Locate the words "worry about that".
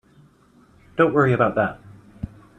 1.13-1.79